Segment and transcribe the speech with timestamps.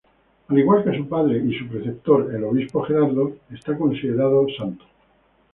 [0.47, 4.83] Al igual que su padre y su preceptor, el obispo Gerardo, está considerado santo.